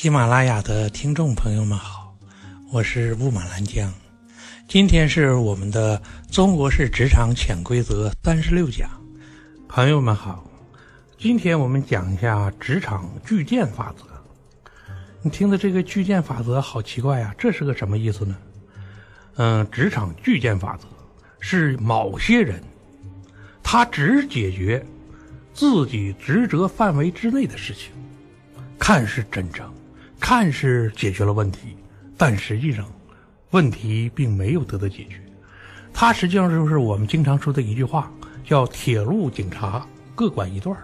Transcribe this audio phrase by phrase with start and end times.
[0.00, 2.16] 喜马拉雅的听众朋友们好，
[2.70, 3.92] 我是雾满兰江。
[4.68, 6.00] 今天是我们的
[6.30, 8.88] 中国式职场潜规则三十六讲。
[9.66, 10.48] 朋友们好，
[11.18, 14.04] 今天我们讲一下职场巨舰法则。
[15.20, 18.36] 你听的这个巨舰法则好奇怪啊，这是个什么意思呢？
[19.34, 20.86] 嗯，职场巨舰法则
[21.40, 22.62] 是某些人，
[23.64, 24.86] 他只解决
[25.52, 27.90] 自己职责范围之内的事情，
[28.78, 29.68] 看似真诚。
[30.20, 31.76] 看似解决了问题，
[32.16, 32.84] 但实际上，
[33.50, 35.20] 问题并没有得到解决。
[35.92, 38.12] 它实际上就是我们经常说的一句话，
[38.44, 40.76] 叫“铁路警察各管一段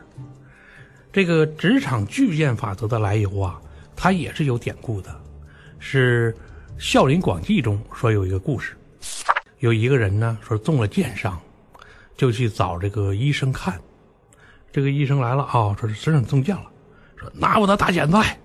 [1.13, 3.61] 这个职场巨舰法则的来由啊，
[3.95, 5.15] 它也是有典故的，
[5.79, 6.33] 是
[6.79, 8.75] 《孝林广记》中说有一个故事，
[9.61, 11.39] 有一个人呢说中了箭伤，
[12.17, 13.79] 就去找这个医生看。
[14.73, 16.67] 这个医生来了啊，说是身上中箭了，
[17.17, 18.37] 说拿我的大剪子来。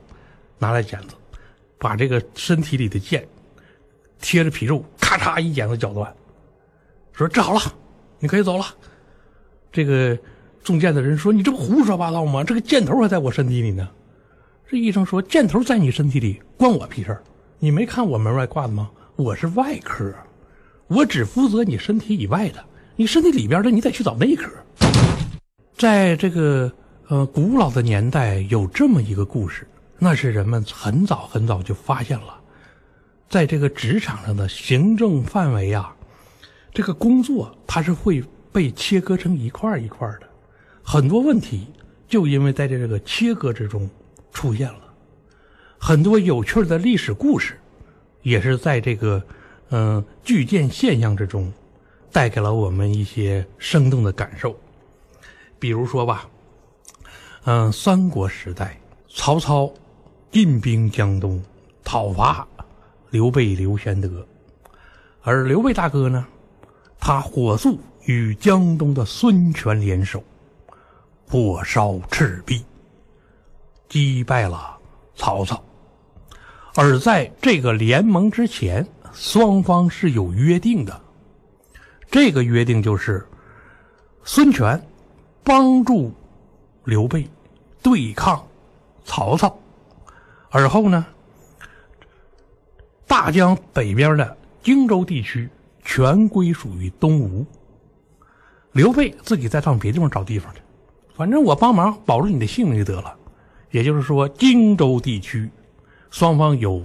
[0.60, 1.16] 拿来剪子，
[1.80, 3.28] 把这个身体里的剑
[4.22, 6.14] 贴着皮肉，咔嚓一剪子绞断。
[7.14, 7.62] 说治好了，
[8.20, 8.66] 你可以走了。
[9.72, 10.18] 这个
[10.64, 12.44] 中箭的人说：“你这不胡说八道吗？
[12.44, 13.90] 这个箭头还在我身体里呢。”
[14.70, 17.18] 这医生说：“箭头在你身体里，关我屁事？
[17.60, 18.92] 你没看我门外挂的吗？
[19.16, 20.14] 我是外科，
[20.88, 22.64] 我只负责你身体以外的，
[22.96, 24.50] 你身体里边的你得去找内科。”
[25.76, 26.72] 在这个
[27.08, 29.68] 呃古老的年代，有这么一个故事。
[30.02, 32.40] 那是人们很早很早就发现了，
[33.28, 35.94] 在这个职场上的行政范围啊，
[36.74, 40.22] 这个工作它是会被切割成一块一块的，
[40.82, 41.68] 很多问题
[42.08, 43.90] 就因为在这个切割之中
[44.32, 44.80] 出现了，
[45.78, 47.60] 很多有趣的历史故事，
[48.22, 49.22] 也是在这个
[49.70, 51.52] 嗯巨舰现象之中，
[52.10, 54.58] 带给了我们一些生动的感受。
[55.60, 56.30] 比如说吧，
[57.44, 59.70] 嗯，三国时代，曹操。
[60.32, 61.42] 进兵江东，
[61.84, 62.48] 讨伐
[63.10, 64.26] 刘备刘玄德，
[65.24, 66.26] 而刘备大哥呢，
[67.00, 70.24] 他火速与江东的孙权联手，
[71.28, 72.64] 火烧赤壁，
[73.88, 74.78] 击败了
[75.16, 75.60] 曹操。
[76.76, 81.02] 而在这个联盟之前，双方是有约定的。
[82.12, 83.28] 这个约定就是，
[84.24, 84.80] 孙权
[85.44, 86.14] 帮助
[86.84, 87.28] 刘备
[87.82, 88.48] 对抗
[89.04, 89.58] 曹操。
[90.50, 91.06] 而后呢，
[93.08, 95.48] 大江北边的荆州地区
[95.84, 97.46] 全归属于东吴。
[98.72, 100.62] 刘备自己再上别地方找地方去，
[101.16, 103.16] 反正我帮忙保住你的性命就得了。
[103.72, 105.50] 也就是说，荆州地区
[106.10, 106.84] 双方有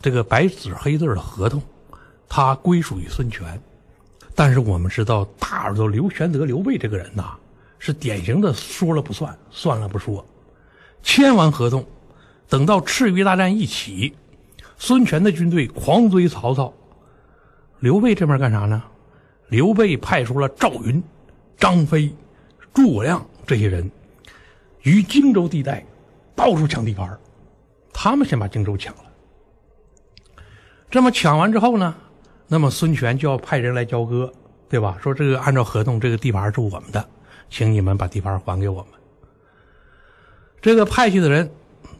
[0.00, 1.62] 这个白纸黑字的合同，
[2.28, 3.60] 他归属于孙权。
[4.34, 7.36] 但是我们知道，大耳朵刘玄德刘备这个人呐，
[7.78, 10.24] 是典型的说了不算，算了不说，
[11.02, 11.84] 签完合同。
[12.52, 14.14] 等到赤壁大战一起，
[14.76, 16.70] 孙权的军队狂追曹操，
[17.78, 18.82] 刘备这边干啥呢？
[19.48, 21.02] 刘备派出了赵云、
[21.56, 22.14] 张飞、
[22.74, 23.90] 诸葛亮这些人，
[24.82, 25.82] 于荆州地带
[26.36, 27.18] 到处抢地盘
[27.90, 29.04] 他们先把荆州抢了。
[30.90, 31.94] 这么抢完之后呢，
[32.48, 34.30] 那么孙权就要派人来交割，
[34.68, 34.98] 对吧？
[35.02, 37.08] 说这个按照合同，这个地盘是我们的，
[37.48, 38.90] 请你们把地盘还给我们。
[40.60, 41.50] 这个派去的人。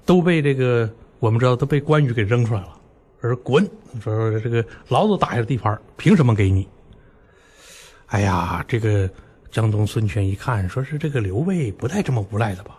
[0.04, 2.80] 都被这个我们知道都被关羽给扔出来了，
[3.20, 3.68] 说滚！
[4.00, 6.66] 说这个老子打下的地盘，凭什么给你？
[8.06, 9.08] 哎呀，这个
[9.50, 12.76] 江东孙权一看，说是这个刘备不带这么无赖的吧？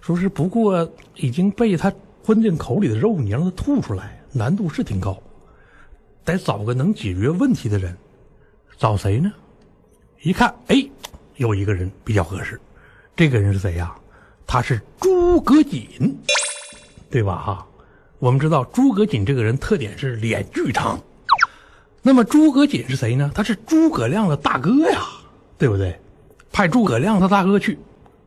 [0.00, 1.92] 说是不过已经被他
[2.24, 5.20] 吞进口里的肉，你让他吐出来，难度是挺高，
[6.24, 7.96] 得找个能解决问题的人。
[8.76, 9.32] 找谁呢？
[10.22, 10.84] 一看，哎，
[11.36, 12.60] 有一个人比较合适，
[13.14, 13.94] 这个人是谁呀？
[14.52, 16.14] 他是诸葛瑾，
[17.10, 17.38] 对吧？
[17.38, 17.66] 哈，
[18.18, 21.02] 我们知道诸葛瑾这个人特点是脸巨长。
[22.02, 23.32] 那么诸葛瑾是谁呢？
[23.34, 25.00] 他是诸葛亮的大哥呀，
[25.56, 25.98] 对不对？
[26.52, 27.78] 派诸葛亮他大哥去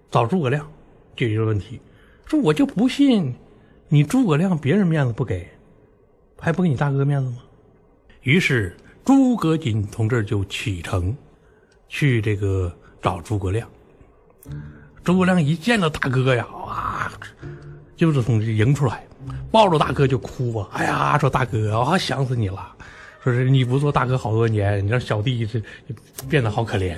[0.10, 0.68] 找诸葛亮
[1.16, 1.80] 解决问题。
[2.26, 3.32] 说我就不信
[3.88, 5.48] 你诸葛亮别人面子不给，
[6.40, 7.38] 还不给你大哥面子吗？
[8.24, 11.16] 于是诸葛瑾同志就启程
[11.88, 13.70] 去这个找诸葛亮。
[15.06, 17.12] 诸葛亮一见到大哥呀，哇，
[17.96, 19.06] 就是从这迎出来，
[19.52, 20.68] 抱着大哥就哭啊！
[20.74, 22.68] 哎呀，说大哥，我想死你了，
[23.24, 25.62] 说是你不做大哥好多年，你让小弟这
[26.28, 26.98] 变得好可怜，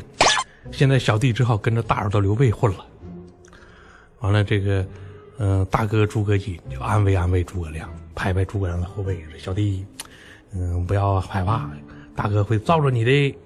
[0.72, 2.86] 现在小弟只好跟着大耳朵刘备混了。
[4.22, 4.86] 完了，这个，
[5.38, 9.86] 嗯，大哥诸葛瑾就安慰安慰诸葛亮，拍拍诸葛亮的后背，说小弟，
[10.54, 11.70] 嗯，不要害怕，
[12.16, 13.38] 大哥会罩着你的。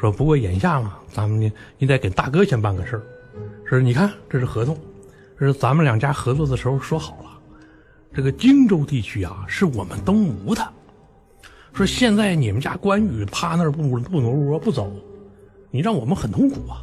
[0.00, 3.02] 说不过眼下嘛，咱们呢，你得给大哥先办个事儿。
[3.68, 4.74] 说你看，这是合同，
[5.38, 7.38] 这是咱们两家合作的时候说好了，
[8.14, 10.66] 这个荆州地区啊是我们东吴的。
[11.74, 14.90] 说现在你们家关羽趴那儿不不挪窝不走，
[15.70, 16.80] 你让我们很痛苦啊，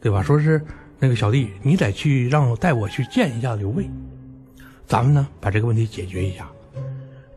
[0.00, 0.22] 对吧？
[0.22, 0.64] 说是
[1.00, 3.90] 那个小弟，你得去让带我去见一下刘备，
[4.86, 6.48] 咱们呢把这个问题解决一下。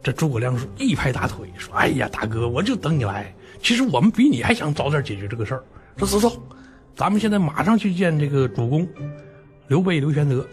[0.04, 3.34] 这诸葛亮说一拍大腿说：“哎呀，大哥，我就等你来。
[3.64, 5.64] 其实我们比你还想早点解决这个事儿。
[5.98, 6.42] 说走走，
[7.00, 8.86] 咱们现在马上去见这个主公
[9.70, 10.46] 刘备刘玄德。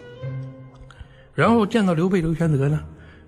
[1.35, 2.81] 然后见到刘备刘玄德呢。”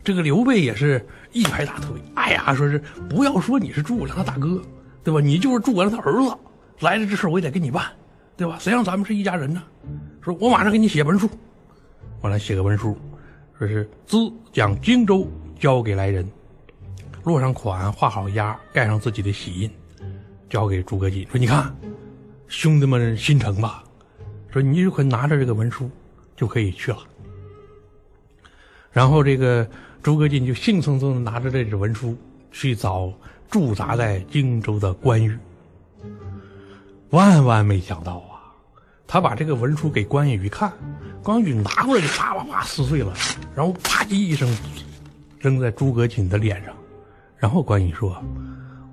[0.04, 2.80] 这个刘备也是一拍大腿，哎呀，说是
[3.10, 4.62] 不要说你是诸葛亮的大哥，
[5.02, 5.20] 对吧？
[5.20, 6.32] 你就是诸葛亮的儿子，
[6.78, 7.84] 来了这事我也得给你办，
[8.36, 8.56] 对吧？
[8.60, 9.60] 谁让咱们是一家人呢？
[10.22, 11.28] 说我马上给你写文书，
[12.20, 12.96] 完了写个文书，
[13.58, 15.28] 说是兹将荆州
[15.58, 16.26] 交给来人，
[17.24, 19.70] 落上款，画好押，盖上自己的玺印，
[20.48, 21.76] 交给诸葛瑾，说你看，
[22.48, 23.84] 兄弟们心疼吧？
[24.50, 25.90] 说你就可拿着这个文书
[26.36, 26.98] 就可以去了，
[28.90, 29.68] 然后这个。
[30.00, 32.16] 诸葛瑾就兴冲冲的拿着这纸文书
[32.52, 33.12] 去找
[33.50, 35.36] 驻扎在荆州的关羽，
[37.10, 38.54] 万万没想到啊！
[39.08, 40.72] 他把这个文书给关羽一看，
[41.20, 43.12] 关羽拿过来就啪啪啪撕碎了，
[43.56, 44.48] 然后啪叽一声
[45.40, 46.72] 扔在诸葛瑾的脸上，
[47.36, 48.16] 然后关羽说：“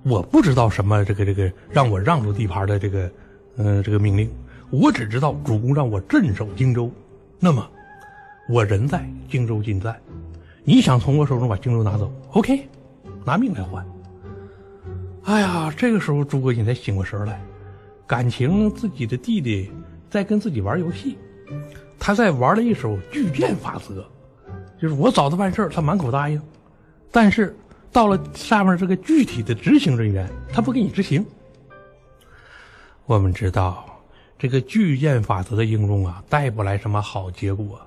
[0.03, 3.09] 我不知道什么这个这个让我让出地盘的这个
[3.57, 4.29] 嗯这个命令，
[4.69, 6.91] 我只知道主公让我镇守荆州，
[7.39, 7.69] 那么
[8.49, 9.95] 我人在荆州尽在。”
[10.67, 12.67] 你想从我手中把荆州拿走？OK，
[13.23, 13.85] 拿命来换。
[15.25, 17.39] 哎呀，这个时候诸葛瑾才醒过神来，
[18.07, 19.71] 感情自己的弟弟
[20.09, 21.17] 在跟自己玩游戏，
[21.99, 24.03] 他在玩了一手巨剑法则，
[24.81, 26.41] 就是我找他办事他满口答应，
[27.11, 27.55] 但是
[27.91, 31.23] 到了下面这个具体的执行人员，他不给你执行。
[33.05, 33.85] 我们知道，
[34.37, 37.79] 这个巨剑法则的应用啊，带不来什么好结果，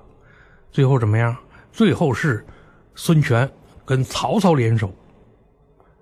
[0.71, 1.35] 最后怎么样？
[1.71, 2.45] 最后是。
[2.95, 3.49] 孙权
[3.85, 4.93] 跟曹操联手，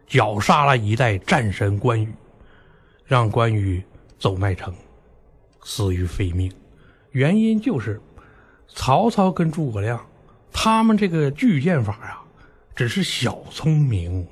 [0.08, 2.12] 绞杀了一代战神关羽，
[3.06, 3.84] 让关羽
[4.18, 4.74] 走麦城，
[5.64, 6.52] 死于非命。
[7.12, 8.02] 原因就是
[8.68, 10.04] 曹操跟诸葛亮，
[10.52, 12.20] 他们这个巨剑法呀，
[12.76, 14.26] 只是小聪明。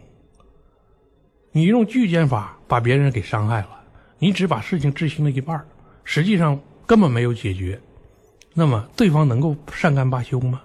[1.51, 3.84] 你用巨剑法把别人给伤害了，
[4.17, 5.65] 你只把事情执行了一半，
[6.03, 7.79] 实际上根本没有解决。
[8.53, 10.61] 那么对方能够善干罢休吗？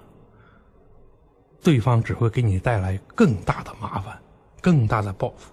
[1.63, 4.19] 对方只会给你带来更大的麻烦，
[4.63, 5.53] 更大的报复。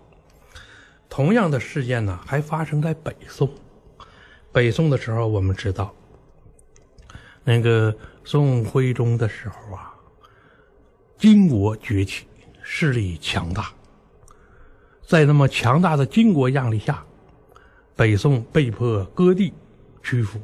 [1.10, 3.50] 同样的事件呢，还发生在北宋。
[4.52, 5.94] 北宋的时候，我们知道，
[7.44, 9.94] 那个宋徽宗的时候啊，
[11.18, 12.28] 金国崛起，
[12.62, 13.72] 势力强大。
[15.06, 17.04] 在那么强大的金国压力下，
[17.98, 19.52] 北宋被迫割地
[20.02, 20.40] 屈服。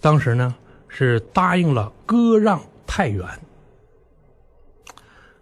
[0.00, 0.54] 当时呢，
[0.86, 3.26] 是答应了割让太原。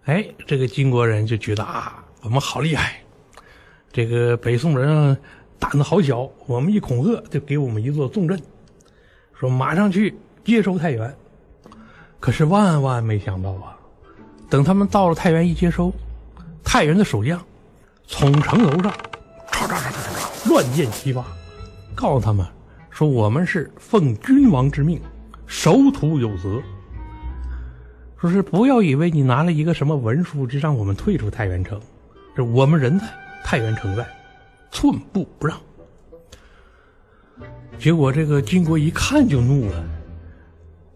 [0.05, 3.01] 哎，这个金国人就觉得啊，我们好厉害，
[3.91, 5.17] 这个北宋人
[5.59, 8.39] 胆子好小，我们一恐吓就给我们一座重镇，
[9.37, 11.15] 说马上去接收太原。
[12.19, 13.77] 可是万万没想到啊，
[14.49, 15.91] 等他们到了太原一接收，
[16.63, 17.43] 太原的守将
[18.07, 18.93] 从城楼上
[20.55, 21.25] 唰乱箭齐发，
[21.93, 22.47] 告诉他们
[22.89, 25.01] 说我们是奉君王之命，
[25.45, 26.61] 守土有责。
[28.17, 31.77] 说是不要以为你拿了一个什么文书就让我们退出太原城，
[32.33, 33.05] 这我们人在，
[33.43, 34.07] 太原城在，
[34.71, 35.59] 寸步不让。
[37.77, 39.83] 结果这个金国一看就怒了，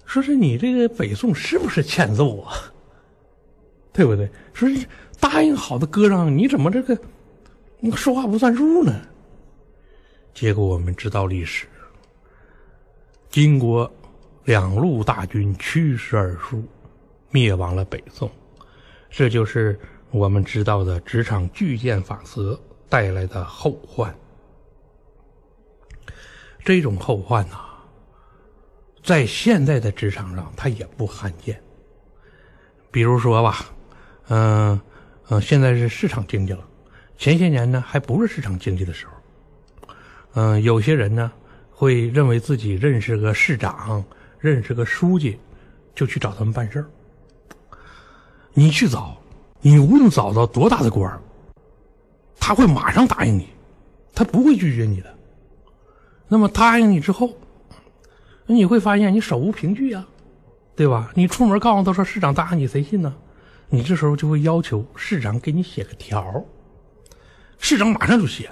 [0.05, 2.53] 说是你这个北宋是不是欠揍啊？
[3.91, 4.29] 对不对？
[4.53, 4.87] 说是
[5.19, 6.97] 答应好的割让，你怎么这个
[7.93, 8.93] 说话不算数呢？
[10.33, 11.67] 结果我们知道历史，
[13.29, 13.91] 金国
[14.45, 16.63] 两路大军驱使而出。
[17.31, 18.27] 灭亡了北宋，
[19.07, 22.59] 这就是我们知道的职场巨剑法则
[22.89, 24.11] 带来的后患。
[26.65, 27.59] 这种后患呐，
[29.03, 31.61] 在现在的职场上它也不罕见。
[32.89, 33.65] 比如说吧，
[34.29, 34.81] 嗯
[35.29, 36.67] 嗯，现在是市场经济了，
[37.15, 39.13] 前些年呢还不是市场经济的时候。
[40.33, 41.31] 嗯，有些人呢
[41.71, 44.03] 会认为自己认识个市长，
[44.39, 45.37] 认识个书记，
[45.95, 46.85] 就去找他们办事儿。
[48.53, 49.17] 你去找，
[49.61, 51.19] 你无论找到多大的官
[52.39, 53.47] 他会马上答应你，
[54.13, 55.15] 他不会拒绝你的。
[56.27, 57.31] 那么答应你之后，
[58.45, 60.07] 你会发现你手无凭据啊，
[60.75, 61.11] 对吧？
[61.15, 63.15] 你出门告诉他说市长答应你，谁信呢？
[63.69, 66.43] 你这时候就会要求市长给你写个条
[67.59, 68.49] 市长马上就写，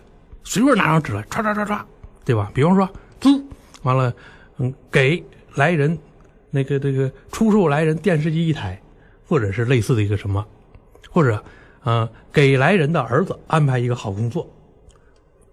[0.50, 1.82] 随便拿张纸来，唰唰唰唰，
[2.24, 2.50] 对吧？
[2.54, 2.90] 比方说，
[3.20, 3.44] 滋，
[3.84, 4.14] 完了，
[4.60, 5.22] 嗯，给
[5.56, 6.00] 来人，
[6.50, 8.82] 那个这个出售来人电视机一台，
[9.28, 10.44] 或者是类似的一个什么，
[11.12, 11.44] 或者
[11.84, 14.50] 呃给来人的儿子安排一个好工作，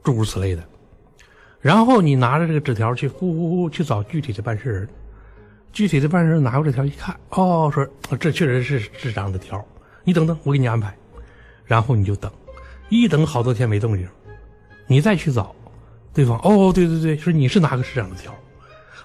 [0.05, 0.63] 诸如此类的。
[1.61, 4.89] 然后你拿着这个纸条去呼呼呼去找具体的办事人，
[5.73, 7.85] 具体的办事人拿过这条一看，哦，说
[8.17, 9.63] 这确实是市长的条，
[10.05, 10.97] 你等等，我给你安排。
[11.65, 12.31] 然后你就等，
[12.91, 14.07] 一等好多天没动静，
[14.87, 15.55] 你再去找，
[16.13, 18.35] 对方哦，对对对，说你是哪个市长的条？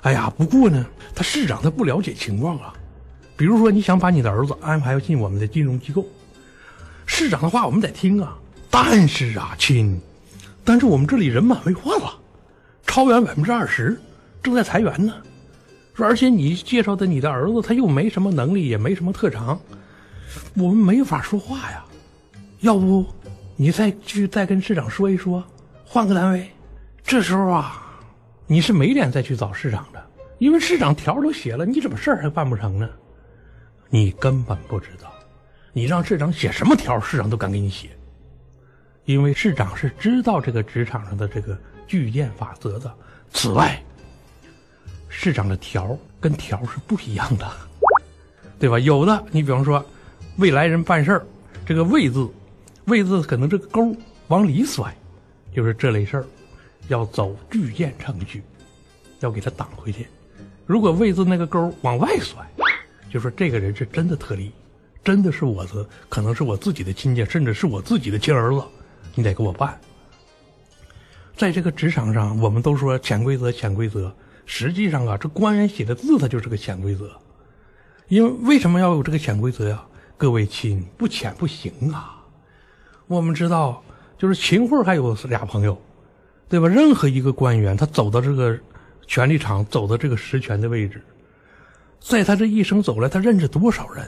[0.02, 2.74] 哎呀，不过呢，他市长他不了解情况啊。
[3.36, 6.06] 比如说你想把你的儿子安排进我们的金融机构，
[7.06, 8.38] 市长的话我们得听啊。
[8.70, 10.00] 但是啊，亲，
[10.64, 12.14] 但是我们这里人满为患了，
[12.86, 14.00] 超员百分之二十，
[14.44, 15.14] 正在裁员呢。
[15.96, 19.60] 说而且你介绍的你的儿子他又没什么能力，也没什么特长，
[20.56, 21.84] 我们没法说话呀。
[22.60, 23.06] 要不，
[23.56, 25.44] 你再去再跟市长说一说，
[25.92, 26.48] 换个单位。
[27.04, 27.84] 这时候啊，
[28.46, 30.00] 你是没脸再去找市长的，
[30.38, 32.88] 因为市长条都写了，你怎么事儿还办不成呢？
[33.90, 35.12] 你根本不知道，
[35.74, 37.90] 你让市长写什么条，市长都敢给你写，
[39.06, 42.94] 因为市长是知道这个职场上的这个巨舰法则的。
[43.32, 43.84] 此外，
[45.08, 47.52] 市长的条跟条是不一样的，
[48.60, 48.78] 对吧？
[48.78, 49.84] 有的，你比方说，
[50.38, 51.26] 未来人办事儿，
[51.66, 52.30] 这个“未”字。
[52.86, 53.96] 位字可能这个勾
[54.30, 54.96] 往里甩，
[55.54, 56.26] 就是这类事儿，
[56.88, 58.44] 要走巨舰程序，
[59.20, 60.08] 要给他挡回去。
[60.66, 62.48] 如果位字那个钩往外甩，
[63.12, 64.52] 就说这个人是真的特例，
[65.04, 68.64] 真的是我的，可能是我自己的亲戚，甚至是我自己的亲儿子，
[69.16, 69.80] 你得给我办。
[71.36, 74.14] 在这个职场上，我们都说潜规则，潜规则，
[74.46, 77.10] 实际上啊，这官员写的字，它就是个潜规则。
[78.10, 79.84] 因为为什么要有这个潜规则呀？
[80.18, 82.24] 各位亲，不潜不行啊。
[83.08, 83.82] 我们知道，
[84.20, 85.82] 就是秦桧还有俩朋友，
[86.50, 86.68] 对吧？
[86.68, 88.60] 任何一个官员，他走到这个
[89.08, 91.02] 权力场，走到这个实权的位置，
[92.02, 94.06] 在他这一生走来，他认识多少人？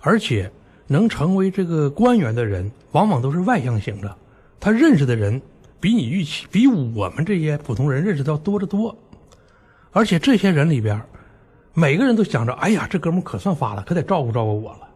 [0.00, 0.50] 而且
[0.86, 4.16] 能成为这个官员的人，往往都是外向型的，
[4.58, 5.38] 他认识的人
[5.78, 8.96] 比你预期，比我们这些普通人认识的要多得多。
[9.90, 10.98] 而且这些人里边，
[11.74, 14.88] 每个人都想着：哎呀，这哥们可算发了，可得照顾照顾我了。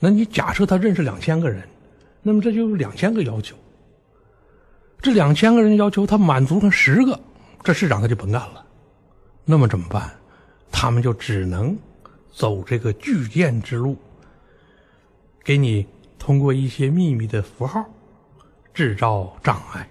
[0.00, 1.62] 那你假设他认识两千个人。
[2.20, 3.56] 那么这就两千个要求，
[5.00, 7.18] 这两千个人要求他满足上十个，
[7.62, 8.64] 这市长他就甭干了。
[9.44, 10.10] 那么怎么办？
[10.70, 11.76] 他们就只能
[12.30, 13.96] 走这个巨舰之路，
[15.42, 15.86] 给你
[16.18, 17.84] 通过一些秘密的符号
[18.74, 19.88] 制造障碍。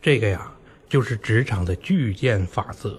[0.00, 0.50] 这个呀，
[0.88, 2.98] 就是职场的巨舰法则。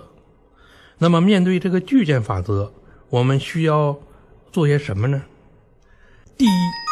[0.97, 2.71] 那么面对这个巨舰法则，
[3.09, 3.97] 我们需要
[4.51, 5.23] 做些什么呢？
[6.37, 6.82] 第一。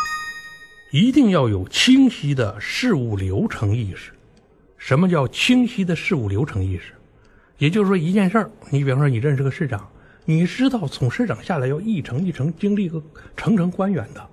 [0.92, 4.12] 一定要有清晰的事物流程意识。
[4.78, 6.94] 什么叫清晰的事物流程意识？
[7.58, 9.90] 也就是说，一件事儿，你比方说你认识个市长，
[10.26, 13.02] 你知道从市长下来要一层一层经历个
[13.38, 14.28] 层层官员的，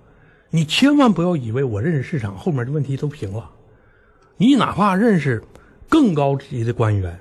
[0.50, 3.48] 你千万不要以为我认识市长，后面的问题都平了。
[4.36, 5.40] 你哪怕认识
[5.88, 7.16] 更高级的官员，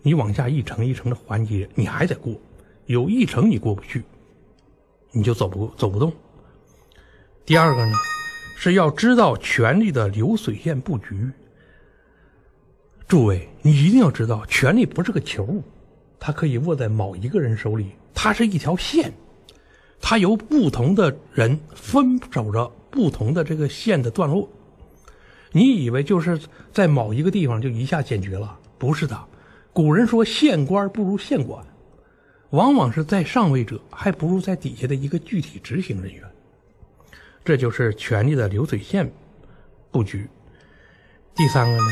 [0.00, 2.32] 你往下一层一层的环节，你还得过，
[2.86, 4.02] 有一层你过不去，
[5.10, 6.10] 你就走不走不动。
[7.44, 7.92] 第二个呢？
[8.56, 11.30] 是要知道权力的流水线布局。
[13.06, 15.62] 诸位，你一定要知道，权力不是个球，
[16.18, 19.12] 它可以握在某一个人手里，它是一条线，
[20.00, 24.48] 它由不同的人分走着不同的这个线的段落。
[25.52, 26.40] 你以为就是
[26.72, 28.58] 在某一个地方就一下解决了？
[28.78, 29.18] 不是的，
[29.72, 31.64] 古人说“县官不如县管”，
[32.50, 36.22] 往往是在上位者还不如在底下的一个具体执行人员。
[37.44, 39.12] 这就是权力的流水线
[39.90, 40.26] 布局。
[41.34, 41.84] 第三个呢，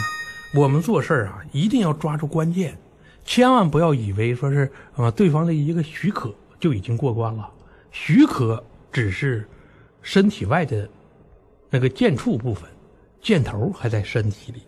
[0.55, 2.79] 我们做事儿啊，一定要抓住关键，
[3.25, 7.53] 千万不要以为说是啊对方的一个许可就已经过关了。
[7.91, 9.47] 许可只是
[10.01, 10.89] 身体外的
[11.69, 12.71] 那个剑处部分，
[13.21, 14.63] 箭头还在身体里。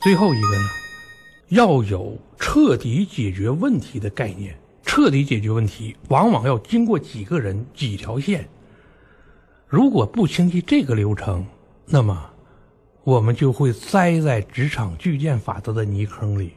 [0.00, 0.68] 最后一个呢，
[1.50, 4.58] 要有彻底解决问题的概念。
[4.82, 8.48] 彻底解决问题，往往要经过几个人、几条线。
[9.70, 11.46] 如果不清晰这个流程，
[11.86, 12.28] 那么
[13.04, 16.54] 我们就会栽在职场巨舰法则的泥坑里，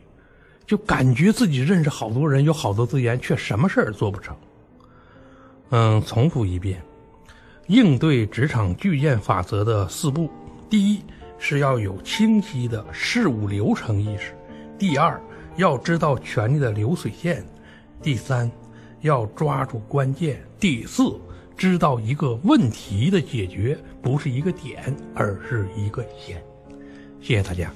[0.65, 4.36] 就感觉自己认识好多人，有好多资源，却什么事儿做不成。
[5.70, 6.82] 嗯，重复一遍，
[7.67, 10.27] 应对职场巨舰法则的四步：
[10.67, 11.03] 第一
[11.38, 14.34] 是要有清晰的事物流程意识；
[14.79, 15.22] 第二
[15.55, 17.43] 要知道权力的流水线；
[18.01, 18.51] 第三
[19.01, 21.03] 要抓住关键；第四。
[21.63, 26.43] 知道一个问题的解决不是一个点，而是一个线。
[27.22, 27.74] 谢谢大家。